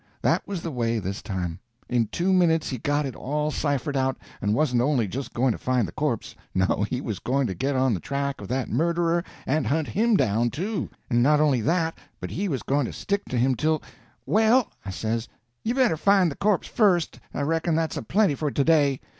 That 0.23 0.41
was 0.47 0.63
the 0.63 0.71
way 0.71 0.97
this 0.97 1.21
time. 1.21 1.59
In 1.87 2.07
two 2.07 2.33
minutes 2.33 2.69
he 2.69 2.77
had 2.77 2.81
got 2.83 3.05
it 3.05 3.15
all 3.15 3.51
ciphered 3.51 3.95
out, 3.95 4.17
and 4.41 4.55
wasn't 4.55 4.81
only 4.81 5.07
just 5.07 5.31
going 5.31 5.51
to 5.51 5.59
find 5.59 5.87
the 5.87 5.91
corpse—no, 5.91 6.87
he 6.89 7.01
was 7.01 7.19
going 7.19 7.45
to 7.45 7.53
get 7.53 7.75
on 7.75 7.93
the 7.93 7.99
track 7.99 8.41
of 8.41 8.47
that 8.47 8.67
murderer 8.71 9.23
and 9.45 9.67
hunt 9.67 9.89
him 9.89 10.17
down, 10.17 10.49
too; 10.49 10.89
and 11.11 11.21
not 11.21 11.39
only 11.39 11.61
that, 11.61 11.99
but 12.19 12.31
he 12.31 12.49
was 12.49 12.63
going 12.63 12.87
to 12.87 12.93
stick 12.93 13.25
to 13.25 13.37
him 13.37 13.53
till—"Well," 13.53 14.71
I 14.83 14.89
says, 14.89 15.27
"you 15.63 15.75
better 15.75 15.97
find 15.97 16.31
the 16.31 16.35
corpse 16.35 16.67
first; 16.67 17.19
I 17.31 17.41
reckon 17.41 17.75
that's 17.75 17.95
a 17.95 18.01
plenty 18.01 18.33
for 18.33 18.49
to 18.49 18.63
day. 18.63 19.01